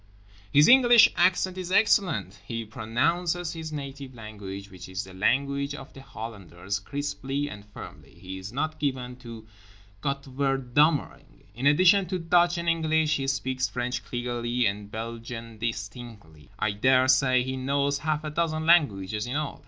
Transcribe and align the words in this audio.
His 0.51 0.67
English 0.67 1.09
accent 1.15 1.59
is 1.59 1.71
excellent. 1.71 2.39
He 2.43 2.65
pronounces 2.65 3.53
his 3.53 3.71
native 3.71 4.15
language, 4.15 4.71
which 4.71 4.89
is 4.89 5.03
the 5.03 5.13
language 5.13 5.75
of 5.75 5.93
the 5.93 6.01
Hollanders, 6.01 6.79
crisply 6.79 7.47
and 7.47 7.63
firmly. 7.63 8.15
He 8.19 8.39
is 8.39 8.51
not 8.51 8.79
given 8.79 9.17
to 9.17 9.45
Gottverdummering. 10.01 11.43
In 11.53 11.67
addition 11.67 12.07
to 12.07 12.17
Dutch 12.17 12.57
and 12.57 12.67
English 12.67 13.17
he 13.17 13.27
speaks 13.27 13.69
French 13.69 14.03
clearly 14.03 14.65
and 14.65 14.89
Belgian 14.89 15.59
distinctly. 15.59 16.49
I 16.57 16.71
daresay 16.71 17.43
he 17.43 17.55
knows 17.55 17.99
half 17.99 18.23
a 18.23 18.31
dozen 18.31 18.65
languages 18.65 19.27
in 19.27 19.35
all. 19.35 19.59